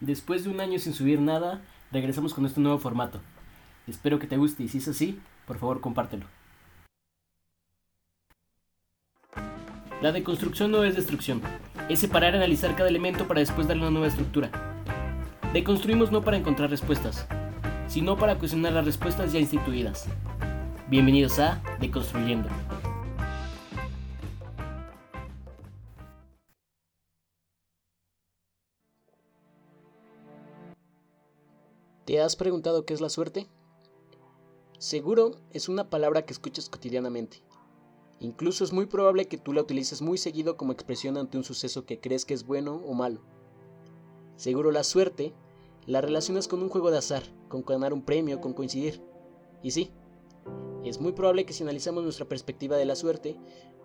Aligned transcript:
Después 0.00 0.44
de 0.44 0.50
un 0.50 0.60
año 0.60 0.78
sin 0.78 0.94
subir 0.94 1.20
nada, 1.20 1.60
regresamos 1.90 2.32
con 2.32 2.46
este 2.46 2.60
nuevo 2.60 2.78
formato. 2.78 3.20
Espero 3.88 4.20
que 4.20 4.28
te 4.28 4.36
guste 4.36 4.62
y 4.62 4.68
si 4.68 4.78
es 4.78 4.86
así, 4.86 5.18
por 5.44 5.58
favor 5.58 5.80
compártelo. 5.80 6.26
La 10.00 10.12
deconstrucción 10.12 10.70
no 10.70 10.84
es 10.84 10.94
destrucción, 10.94 11.42
es 11.88 11.98
separar 11.98 12.34
y 12.34 12.36
analizar 12.36 12.76
cada 12.76 12.88
elemento 12.88 13.26
para 13.26 13.40
después 13.40 13.66
darle 13.66 13.82
una 13.82 13.90
nueva 13.90 14.06
estructura. 14.06 14.50
Deconstruimos 15.52 16.12
no 16.12 16.22
para 16.22 16.36
encontrar 16.36 16.70
respuestas, 16.70 17.26
sino 17.88 18.16
para 18.16 18.36
cuestionar 18.38 18.74
las 18.74 18.84
respuestas 18.84 19.32
ya 19.32 19.40
instituidas. 19.40 20.06
Bienvenidos 20.88 21.40
a 21.40 21.60
Deconstruyendo. 21.80 22.48
¿Te 32.08 32.22
has 32.22 32.36
preguntado 32.36 32.86
qué 32.86 32.94
es 32.94 33.02
la 33.02 33.10
suerte? 33.10 33.48
Seguro 34.78 35.32
es 35.50 35.68
una 35.68 35.90
palabra 35.90 36.24
que 36.24 36.32
escuchas 36.32 36.70
cotidianamente. 36.70 37.42
Incluso 38.18 38.64
es 38.64 38.72
muy 38.72 38.86
probable 38.86 39.28
que 39.28 39.36
tú 39.36 39.52
la 39.52 39.60
utilices 39.60 40.00
muy 40.00 40.16
seguido 40.16 40.56
como 40.56 40.72
expresión 40.72 41.18
ante 41.18 41.36
un 41.36 41.44
suceso 41.44 41.84
que 41.84 42.00
crees 42.00 42.24
que 42.24 42.32
es 42.32 42.46
bueno 42.46 42.76
o 42.86 42.94
malo. 42.94 43.20
Seguro 44.36 44.70
la 44.70 44.84
suerte 44.84 45.34
la 45.84 46.00
relacionas 46.00 46.48
con 46.48 46.62
un 46.62 46.70
juego 46.70 46.90
de 46.90 46.96
azar, 46.96 47.24
con 47.50 47.62
ganar 47.62 47.92
un 47.92 48.00
premio, 48.00 48.40
con 48.40 48.54
coincidir. 48.54 49.02
Y 49.62 49.72
sí, 49.72 49.90
es 50.84 51.02
muy 51.02 51.12
probable 51.12 51.44
que 51.44 51.52
si 51.52 51.62
analizamos 51.62 52.04
nuestra 52.04 52.26
perspectiva 52.26 52.78
de 52.78 52.86
la 52.86 52.96
suerte, 52.96 53.36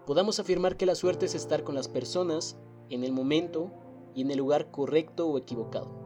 podamos 0.08 0.40
afirmar 0.40 0.78
que 0.78 0.86
la 0.86 0.96
suerte 0.96 1.26
es 1.26 1.36
estar 1.36 1.66
con 1.66 1.76
las 1.76 1.90
personas, 1.90 2.56
en 2.90 3.04
el 3.04 3.12
momento 3.12 3.70
y 4.16 4.22
en 4.22 4.32
el 4.32 4.38
lugar 4.38 4.72
correcto 4.72 5.28
o 5.28 5.38
equivocado. 5.38 6.03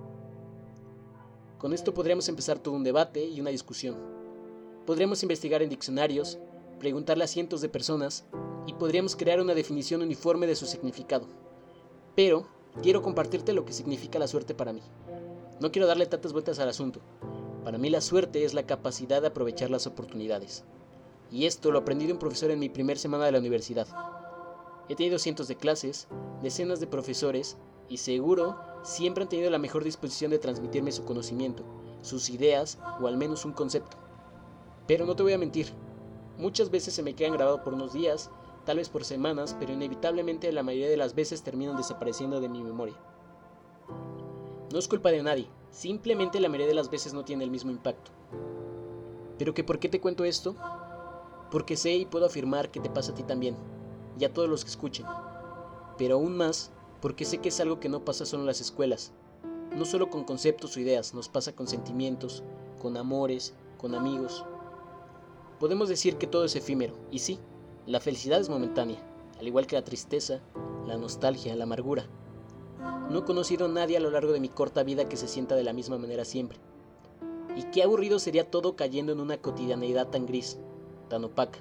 Con 1.57 1.73
esto 1.73 1.93
podríamos 1.93 2.29
empezar 2.29 2.59
todo 2.59 2.75
un 2.75 2.84
debate 2.84 3.25
y 3.25 3.41
una 3.41 3.49
discusión. 3.49 3.95
Podríamos 4.86 5.23
investigar 5.23 5.63
en 5.63 5.69
diccionarios, 5.69 6.38
preguntarle 6.80 7.23
a 7.23 7.27
cientos 7.27 7.61
de 7.61 7.69
personas 7.69 8.25
y 8.67 8.73
podríamos 8.73 9.16
crear 9.16 9.41
una 9.41 9.55
definición 9.55 10.03
uniforme 10.03 10.45
de 10.45 10.55
su 10.55 10.67
significado. 10.67 11.25
Pero 12.16 12.47
quiero 12.83 13.02
compartirte 13.02 13.53
lo 13.53 13.66
que 13.66 13.73
significa 13.73 14.19
la 14.19 14.28
suerte 14.28 14.53
para 14.53 14.72
mí. 14.72 14.83
No 15.59 15.72
quiero 15.72 15.88
darle 15.88 16.05
tantas 16.05 16.31
vueltas 16.31 16.59
al 16.59 16.69
asunto. 16.69 17.02
Para 17.63 17.80
mí 17.80 17.89
la 17.89 18.02
suerte 18.02 18.45
es 18.45 18.53
la 18.53 18.67
capacidad 18.67 19.22
de 19.22 19.28
aprovechar 19.28 19.72
las 19.72 19.88
oportunidades. 19.88 20.63
Y 21.31 21.47
esto 21.47 21.72
lo 21.72 21.80
aprendí 21.80 22.05
de 22.05 22.13
un 22.13 22.19
profesor 22.19 22.52
en 22.52 22.59
mi 22.59 22.69
primer 22.69 23.00
semana 23.00 23.25
de 23.25 23.31
la 23.31 23.39
universidad. 23.39 23.88
He 24.89 24.95
tenido 24.95 25.17
cientos 25.17 25.47
de 25.47 25.58
clases, 25.58 26.08
decenas 26.44 26.80
de 26.80 26.88
profesores 26.88 27.58
y 27.89 27.97
seguro 27.97 28.58
siempre 28.83 29.23
han 29.23 29.30
tenido 29.30 29.50
la 29.50 29.58
mejor 29.58 29.83
disposición 29.83 30.31
de 30.31 30.39
transmitirme 30.39 30.92
su 30.92 31.06
conocimiento, 31.06 31.64
sus 32.02 32.30
ideas 32.30 32.80
o 33.02 33.08
al 33.08 33.17
menos 33.17 33.45
un 33.45 33.53
concepto. 33.53 33.97
Pero 34.88 35.06
no 35.06 35.16
te 35.16 35.23
voy 35.23 35.34
a 35.34 35.38
mentir, 35.38 35.73
muchas 36.38 36.72
veces 36.72 36.94
se 36.94 37.03
me 37.03 37.14
quedan 37.14 37.34
grabados 37.34 37.61
por 37.61 37.73
unos 37.73 37.94
días, 37.94 38.31
tal 38.66 38.78
vez 38.78 38.89
por 38.89 39.03
semanas, 39.03 39.56
pero 39.59 39.73
inevitablemente 39.73 40.52
la 40.52 40.64
mayoría 40.64 40.89
de 40.89 40.97
las 40.97 41.16
veces 41.16 41.44
terminan 41.44 41.78
desapareciendo 41.78 42.39
de 42.39 42.50
mi 42.50 42.64
memoria. 42.64 42.95
No 44.72 44.80
es 44.80 44.88
culpa 44.88 45.12
de 45.12 45.23
nadie, 45.23 45.47
simplemente 45.72 46.39
la 46.39 46.50
mayoría 46.50 46.67
de 46.67 46.73
las 46.73 46.89
veces 46.89 47.14
no 47.14 47.23
tiene 47.23 47.44
el 47.44 47.52
mismo 47.52 47.72
impacto. 47.72 48.12
¿Pero 49.38 49.53
que 49.53 49.64
por 49.64 49.80
qué 49.80 49.89
te 49.89 50.02
cuento 50.02 50.25
esto? 50.25 50.56
Porque 51.52 51.78
sé 51.78 51.95
y 51.95 52.06
puedo 52.06 52.25
afirmar 52.25 52.72
que 52.72 52.80
te 52.80 52.89
pasa 52.89 53.12
a 53.12 53.16
ti 53.16 53.23
también, 53.23 53.56
y 54.19 54.25
a 54.25 54.34
todos 54.34 54.50
los 54.50 54.64
que 54.64 54.69
escuchen. 54.69 55.06
Pero 55.97 56.16
aún 56.16 56.36
más, 56.36 56.72
porque 57.02 57.26
sé 57.26 57.40
que 57.40 57.50
es 57.50 57.59
algo 57.59 57.80
que 57.80 57.90
no 57.90 58.03
pasa 58.03 58.26
solo 58.26 58.44
en 58.44 58.48
las 58.48 58.62
escuelas, 58.62 59.12
no 59.76 59.86
solo 59.86 60.09
con 60.09 60.23
conceptos 60.23 60.76
o 60.76 60.80
ideas, 60.80 61.14
nos 61.14 61.30
pasa 61.30 61.56
con 61.56 61.67
sentimientos, 61.67 62.44
con 62.80 62.98
amores, 62.98 63.53
con 63.78 63.94
amigos. 63.95 64.45
Podemos 65.59 65.90
decir 65.90 66.18
que 66.18 66.28
todo 66.28 66.45
es 66.45 66.56
efímero, 66.56 66.95
y 67.12 67.20
sí, 67.20 67.40
la 67.86 68.00
felicidad 68.00 68.40
es 68.40 68.50
momentánea, 68.50 69.00
al 69.40 69.47
igual 69.47 69.68
que 69.68 69.75
la 69.75 69.84
tristeza, 69.84 70.41
la 70.86 70.97
nostalgia, 70.97 71.56
la 71.56 71.63
amargura. 71.63 72.07
No 73.09 73.19
he 73.19 73.24
conocido 73.24 73.66
a 73.66 73.69
nadie 73.69 73.97
a 73.97 74.02
lo 74.02 74.12
largo 74.12 74.34
de 74.34 74.40
mi 74.40 74.50
corta 74.50 74.84
vida 74.84 75.07
que 75.07 75.18
se 75.18 75.28
sienta 75.28 75.56
de 75.56 75.63
la 75.63 75.74
misma 75.74 75.97
manera 75.97 76.25
siempre. 76.25 76.59
Y 77.56 77.63
qué 77.72 77.84
aburrido 77.84 78.19
sería 78.19 78.50
todo 78.52 78.75
cayendo 78.75 79.13
en 79.13 79.19
una 79.19 79.38
cotidianeidad 79.38 80.09
tan 80.09 80.25
gris, 80.25 80.57
tan 81.09 81.24
opaca, 81.24 81.59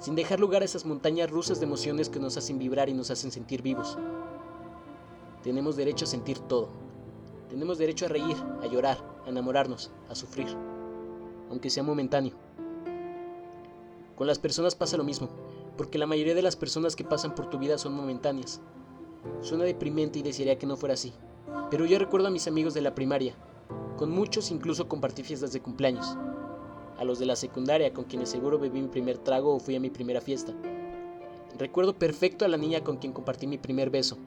sin 0.00 0.14
dejar 0.14 0.40
lugar 0.40 0.62
a 0.62 0.64
esas 0.64 0.84
montañas 0.84 1.30
rusas 1.30 1.60
de 1.60 1.66
emociones 1.66 2.08
que 2.08 2.18
nos 2.18 2.36
hacen 2.36 2.58
vibrar 2.58 2.88
y 2.88 2.94
nos 2.94 3.10
hacen 3.10 3.30
sentir 3.30 3.62
vivos. 3.62 3.96
Tenemos 5.46 5.76
derecho 5.76 6.06
a 6.06 6.08
sentir 6.08 6.40
todo. 6.40 6.70
Tenemos 7.48 7.78
derecho 7.78 8.06
a 8.06 8.08
reír, 8.08 8.34
a 8.62 8.66
llorar, 8.66 8.98
a 9.24 9.28
enamorarnos, 9.28 9.92
a 10.08 10.16
sufrir, 10.16 10.48
aunque 11.48 11.70
sea 11.70 11.84
momentáneo. 11.84 12.32
Con 14.16 14.26
las 14.26 14.40
personas 14.40 14.74
pasa 14.74 14.96
lo 14.96 15.04
mismo, 15.04 15.28
porque 15.76 15.98
la 15.98 16.08
mayoría 16.08 16.34
de 16.34 16.42
las 16.42 16.56
personas 16.56 16.96
que 16.96 17.04
pasan 17.04 17.36
por 17.36 17.48
tu 17.48 17.60
vida 17.60 17.78
son 17.78 17.94
momentáneas. 17.94 18.60
Suena 19.40 19.62
deprimente 19.62 20.18
y 20.18 20.22
desearía 20.22 20.58
que 20.58 20.66
no 20.66 20.76
fuera 20.76 20.94
así, 20.94 21.12
pero 21.70 21.86
yo 21.86 22.00
recuerdo 22.00 22.26
a 22.26 22.32
mis 22.32 22.48
amigos 22.48 22.74
de 22.74 22.80
la 22.80 22.96
primaria, 22.96 23.36
con 23.96 24.10
muchos 24.10 24.50
incluso 24.50 24.88
compartí 24.88 25.22
fiestas 25.22 25.52
de 25.52 25.62
cumpleaños, 25.62 26.18
a 26.98 27.04
los 27.04 27.20
de 27.20 27.26
la 27.26 27.36
secundaria 27.36 27.92
con 27.92 28.06
quienes 28.06 28.30
seguro 28.30 28.58
bebí 28.58 28.82
mi 28.82 28.88
primer 28.88 29.18
trago 29.18 29.54
o 29.54 29.60
fui 29.60 29.76
a 29.76 29.80
mi 29.80 29.90
primera 29.90 30.20
fiesta. 30.20 30.52
Recuerdo 31.56 31.96
perfecto 31.96 32.44
a 32.44 32.48
la 32.48 32.56
niña 32.56 32.82
con 32.82 32.96
quien 32.96 33.12
compartí 33.12 33.46
mi 33.46 33.58
primer 33.58 33.90
beso, 33.90 34.18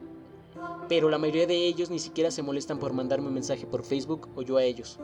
pero 0.90 1.08
la 1.08 1.18
mayoría 1.18 1.46
de 1.46 1.68
ellos 1.68 1.88
ni 1.88 2.00
siquiera 2.00 2.32
se 2.32 2.42
molestan 2.42 2.80
por 2.80 2.92
mandarme 2.92 3.28
un 3.28 3.34
mensaje 3.34 3.64
por 3.64 3.84
Facebook 3.84 4.28
o 4.34 4.42
yo 4.42 4.56
a 4.56 4.64
ellos. 4.64 4.98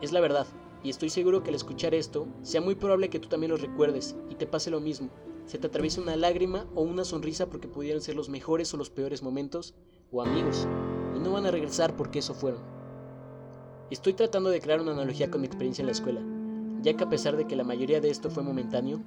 Es 0.00 0.12
la 0.12 0.20
verdad, 0.22 0.46
y 0.82 0.88
estoy 0.88 1.10
seguro 1.10 1.42
que 1.42 1.50
al 1.50 1.56
escuchar 1.56 1.94
esto, 1.94 2.26
sea 2.40 2.62
muy 2.62 2.74
probable 2.74 3.10
que 3.10 3.18
tú 3.18 3.28
también 3.28 3.50
lo 3.50 3.58
recuerdes 3.58 4.16
y 4.30 4.36
te 4.36 4.46
pase 4.46 4.70
lo 4.70 4.80
mismo. 4.80 5.10
Se 5.44 5.58
te 5.58 5.66
atraviesa 5.66 6.00
una 6.00 6.16
lágrima 6.16 6.66
o 6.74 6.80
una 6.80 7.04
sonrisa 7.04 7.50
porque 7.50 7.68
pudieron 7.68 8.00
ser 8.00 8.16
los 8.16 8.30
mejores 8.30 8.72
o 8.72 8.78
los 8.78 8.88
peores 8.88 9.22
momentos, 9.22 9.74
o 10.10 10.22
amigos, 10.22 10.66
y 11.14 11.18
no 11.18 11.32
van 11.32 11.44
a 11.44 11.50
regresar 11.50 11.94
porque 11.98 12.20
eso 12.20 12.32
fueron. 12.32 12.62
Estoy 13.90 14.14
tratando 14.14 14.48
de 14.48 14.62
crear 14.62 14.80
una 14.80 14.92
analogía 14.92 15.30
con 15.30 15.42
mi 15.42 15.46
experiencia 15.46 15.82
en 15.82 15.86
la 15.88 15.92
escuela, 15.92 16.22
ya 16.80 16.96
que 16.96 17.04
a 17.04 17.10
pesar 17.10 17.36
de 17.36 17.46
que 17.46 17.56
la 17.56 17.64
mayoría 17.64 18.00
de 18.00 18.08
esto 18.08 18.30
fue 18.30 18.42
momentáneo, 18.42 19.02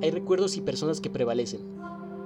hay 0.00 0.10
recuerdos 0.10 0.56
y 0.56 0.62
personas 0.62 1.02
que 1.02 1.10
prevalecen. 1.10 1.60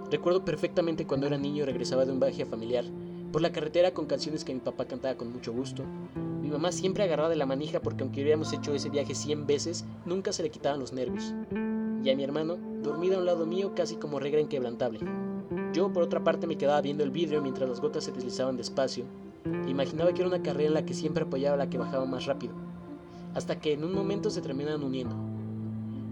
Recuerdo 0.09 0.45
perfectamente 0.45 1.05
cuando 1.05 1.27
era 1.27 1.37
niño 1.37 1.65
y 1.65 1.67
regresaba 1.67 2.07
de 2.07 2.13
un 2.13 2.21
viaje 2.21 2.47
familiar 2.47 2.85
por 3.33 3.43
la 3.43 3.53
carretera 3.53 3.93
con 3.93 4.07
canciones 4.07 4.45
que 4.45 4.55
mi 4.55 4.61
papá 4.61 4.87
cantaba 4.87 5.17
con 5.17 5.33
mucho 5.33 5.53
gusto. 5.53 5.85
Mi 6.41 6.49
mamá 6.49 6.73
siempre 6.73 7.05
agarraba 7.05 7.29
de 7.29 7.37
la 7.37 7.47
manija 7.47 7.81
porque 7.81 8.03
aunque 8.03 8.23
hubiéramos 8.23 8.53
hecho 8.53 8.75
ese 8.75 8.89
viaje 8.89 9.15
100 9.15 9.47
veces, 9.47 9.85
nunca 10.07 10.33
se 10.33 10.43
le 10.43 10.51
quitaban 10.51 10.81
los 10.81 10.93
nervios. 10.93 11.35
Y 12.03 12.11
a 12.11 12.17
mi 12.17 12.25
hermano, 12.25 12.57
dormido 12.83 13.17
a 13.17 13.19
un 13.21 13.27
lado 13.27 13.45
mío 13.45 13.73
casi 13.75 13.97
como 13.97 14.19
regla 14.19 14.41
inquebrantable. 14.41 15.01
Yo, 15.75 15.93
por 15.93 16.03
otra 16.03 16.25
parte, 16.25 16.47
me 16.47 16.57
quedaba 16.57 16.81
viendo 16.81 17.05
el 17.05 17.11
vidrio 17.11 17.43
mientras 17.43 17.69
las 17.69 17.81
gotas 17.81 18.05
se 18.05 18.13
deslizaban 18.13 18.57
despacio. 18.57 19.05
imaginaba 19.67 20.13
que 20.13 20.21
era 20.21 20.29
una 20.29 20.43
carrera 20.43 20.69
en 20.69 20.75
la 20.75 20.87
que 20.87 20.95
siempre 20.95 21.25
apoyaba 21.25 21.57
la 21.57 21.69
que 21.69 21.79
bajaba 21.79 22.07
más 22.07 22.25
rápido. 22.25 22.55
Hasta 23.35 23.61
que 23.61 23.75
en 23.75 23.85
un 23.85 23.93
momento 23.93 24.31
se 24.31 24.41
terminaban 24.41 24.83
uniendo. 24.83 25.15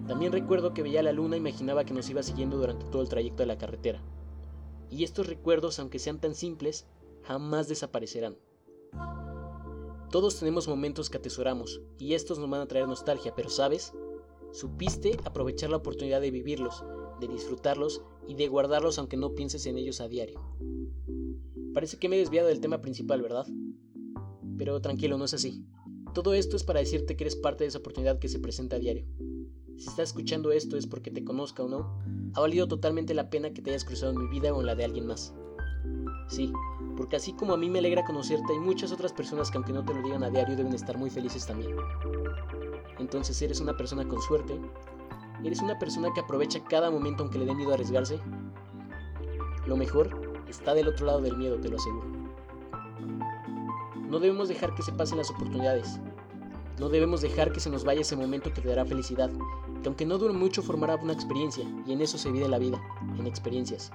También 0.07 0.33
recuerdo 0.33 0.75
que 0.75 0.83
veía 0.83 1.03
la 1.03 1.13
luna 1.13 1.37
y 1.37 1.41
imaginaba 1.41 1.85
que 1.85 1.95
nos 1.95 2.09
iba 2.11 2.23
siguiendo 2.23 2.59
durante 2.59 2.85
todo 2.87 3.03
el 3.03 3.09
trayecto 3.09 3.43
de 3.43 3.47
la 3.47 3.59
carretera. 3.59 4.01
Y 4.91 5.03
estos 5.03 5.27
recuerdos, 5.27 5.81
aunque 5.81 5.99
sean 5.99 6.21
tan 6.21 6.35
simples, 6.35 6.87
jamás 7.27 7.69
desaparecerán. 7.69 8.37
Todos 10.11 10.39
tenemos 10.39 10.69
momentos 10.69 11.11
que 11.11 11.19
atesoramos 11.19 11.81
y 11.99 12.15
estos 12.15 12.39
nos 12.39 12.49
van 12.49 12.61
a 12.61 12.69
traer 12.69 12.87
nostalgia, 12.87 13.35
pero 13.35 13.51
¿sabes? 13.51 13.93
Supiste 14.53 15.19
aprovechar 15.25 15.71
la 15.71 15.77
oportunidad 15.77 16.21
de 16.21 16.31
vivirlos, 16.31 16.85
de 17.21 17.29
disfrutarlos 17.29 18.03
y 18.29 18.35
de 18.35 18.49
guardarlos 18.49 18.99
aunque 18.99 19.17
no 19.17 19.35
pienses 19.35 19.67
en 19.67 19.77
ellos 19.77 20.01
a 20.01 20.09
diario. 20.09 20.41
Parece 21.75 21.99
que 21.99 22.09
me 22.09 22.17
he 22.17 22.21
desviado 22.21 22.49
del 22.49 22.61
tema 22.61 22.81
principal, 22.81 23.21
¿verdad? 23.21 23.47
Pero 24.57 24.81
tranquilo, 24.81 25.19
no 25.19 25.25
es 25.25 25.35
así. 25.35 25.67
Todo 26.15 26.33
esto 26.33 26.57
es 26.57 26.65
para 26.65 26.81
decirte 26.81 27.17
que 27.17 27.25
eres 27.25 27.37
parte 27.37 27.65
de 27.65 27.69
esa 27.69 27.79
oportunidad 27.79 28.19
que 28.19 28.29
se 28.29 28.39
presenta 28.39 28.77
a 28.77 28.79
diario. 28.79 29.07
Si 29.77 29.89
estás 29.89 30.09
escuchando 30.09 30.53
esto 30.53 30.79
es 30.79 30.87
porque 30.87 31.11
te 31.11 31.25
conozca 31.25 31.63
o 31.63 31.69
no, 31.69 31.99
ha 32.33 32.41
valido 32.41 32.67
totalmente 32.69 33.13
la 33.13 33.29
pena 33.29 33.53
que 33.53 33.61
te 33.61 33.71
hayas 33.71 33.85
cruzado 33.85 34.13
en 34.13 34.19
mi 34.19 34.29
vida 34.29 34.55
o 34.55 34.61
en 34.61 34.67
la 34.67 34.75
de 34.75 34.85
alguien 34.85 35.07
más. 35.07 35.35
Sí, 36.29 36.53
porque 36.97 37.17
así 37.17 37.33
como 37.33 37.55
a 37.55 37.57
mí 37.57 37.71
me 37.71 37.79
alegra 37.79 38.05
conocerte, 38.05 38.53
hay 38.53 38.59
muchas 38.59 38.91
otras 38.93 39.13
personas 39.13 39.51
que 39.51 39.59
aunque 39.59 39.73
no 39.73 39.85
te 39.85 39.95
lo 39.95 40.03
digan 40.03 40.25
a 40.25 40.31
diario 40.31 40.57
deben 40.57 40.75
estar 40.75 40.99
muy 40.99 41.11
felices 41.11 41.47
también. 41.47 41.77
Entonces, 42.99 43.41
¿eres 43.43 43.61
una 43.61 43.77
persona 43.77 44.07
con 44.07 44.21
suerte? 44.21 44.59
¿Eres 45.45 45.61
una 45.61 45.79
persona 45.79 46.09
que 46.15 46.21
aprovecha 46.21 46.65
cada 46.65 46.91
momento 46.91 47.23
aunque 47.23 47.39
le 47.39 47.45
dé 47.45 47.55
miedo 47.55 47.71
a 47.71 47.75
arriesgarse? 47.75 48.19
Lo 49.67 49.77
mejor 49.77 50.41
está 50.49 50.75
del 50.75 50.89
otro 50.89 51.07
lado 51.07 51.21
del 51.21 51.37
miedo, 51.37 51.61
te 51.61 51.69
lo 51.69 51.77
aseguro. 51.77 52.07
No 54.09 54.19
debemos 54.19 54.49
dejar 54.49 54.75
que 54.75 54.83
se 54.83 54.93
pasen 54.93 55.19
las 55.19 55.31
oportunidades. 55.31 56.01
No 56.79 56.89
debemos 56.89 57.21
dejar 57.21 57.53
que 57.53 57.61
se 57.61 57.71
nos 57.71 57.85
vaya 57.85 58.03
ese 58.03 58.17
momento 58.17 58.53
que 58.53 58.61
te 58.61 58.69
dará 58.69 58.85
felicidad, 58.85 59.31
que 59.83 59.89
aunque 59.89 60.07
no 60.07 60.19
dure 60.19 60.35
mucho 60.35 60.63
formará 60.63 60.97
una 60.97 61.13
experiencia, 61.13 61.65
y 61.87 61.93
en 61.93 62.01
eso 62.01 62.19
se 62.19 62.31
vive 62.31 62.49
la 62.49 62.59
vida, 62.59 62.81
en 63.19 63.27
experiencias. 63.27 63.93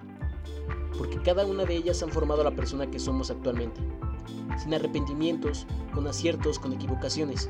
Porque 0.98 1.22
cada 1.22 1.46
una 1.46 1.66
de 1.66 1.76
ellas 1.76 2.02
han 2.04 2.12
formado 2.12 2.42
a 2.42 2.46
la 2.46 2.56
persona 2.56 2.90
que 2.90 3.00
somos 3.00 3.32
actualmente, 3.32 3.82
sin 4.62 4.74
arrepentimientos, 4.74 5.66
con 5.94 6.08
aciertos, 6.08 6.60
con 6.60 6.74
equivocaciones. 6.74 7.50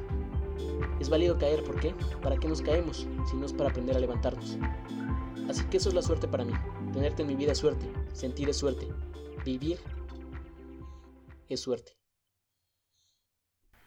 Es 1.00 1.10
válido 1.10 1.38
caer, 1.38 1.64
¿por 1.64 1.80
qué? 1.80 1.96
¿Para 2.22 2.38
qué 2.38 2.48
nos 2.48 2.62
caemos? 2.62 3.08
Si 3.30 3.36
no 3.36 3.46
es 3.46 3.54
para 3.54 3.70
aprender 3.70 3.98
a 3.98 4.00
levantarnos. 4.00 4.58
Así 5.50 5.64
que 5.66 5.78
eso 5.78 5.90
es 5.90 5.96
la 5.96 6.02
suerte 6.02 6.28
para 6.28 6.46
mí. 6.46 6.54
Tenerte 6.94 7.24
en 7.24 7.28
mi 7.28 7.36
vida 7.36 7.52
es 7.52 7.58
suerte, 7.58 7.92
sentir 8.14 8.50
es 8.50 8.58
suerte, 8.58 8.88
vivir 9.44 9.80
es 11.50 11.60
suerte. 11.60 12.00